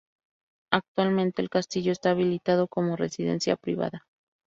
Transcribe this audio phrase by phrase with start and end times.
[0.73, 4.07] Actualmente el castillo está habilitado como residencia privada.